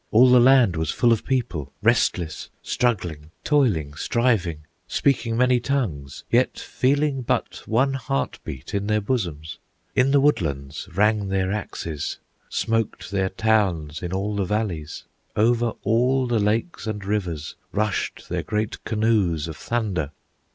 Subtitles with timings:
[0.09, 6.57] All the land was full of people, Restless, struggling, toiling, striving, Speaking many tongues, yet
[6.57, 9.59] feeling But one heart beat in their bosoms.
[9.93, 12.17] In the woodlands rang their axes,
[12.49, 15.03] Smoked their towns in all the valleys,
[15.35, 20.13] Over all the lakes and rivers Rushed their great canoes of thunder.